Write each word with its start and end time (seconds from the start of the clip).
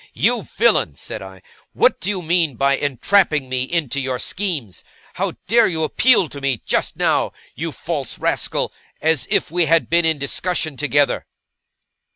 'You 0.15 0.41
villain,' 0.41 0.95
said 0.95 1.21
I, 1.21 1.43
'what 1.73 1.99
do 2.01 2.09
you 2.09 2.23
mean 2.23 2.55
by 2.55 2.75
entrapping 2.75 3.47
me 3.47 3.61
into 3.61 3.99
your 3.99 4.17
schemes? 4.17 4.83
How 5.13 5.33
dare 5.45 5.67
you 5.67 5.83
appeal 5.83 6.27
to 6.29 6.41
me 6.41 6.63
just 6.65 6.95
now, 6.97 7.33
you 7.53 7.71
false 7.71 8.17
rascal, 8.17 8.73
as 8.99 9.27
if 9.29 9.51
we 9.51 9.67
had 9.67 9.91
been 9.91 10.03
in 10.03 10.17
discussion 10.17 10.75
together? 10.75 11.27